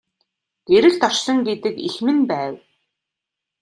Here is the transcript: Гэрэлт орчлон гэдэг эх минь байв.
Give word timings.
Гэрэлт 0.69 1.01
орчлон 1.07 1.39
гэдэг 1.47 1.75
эх 1.87 1.95
минь 2.05 2.23
байв. 2.31 2.55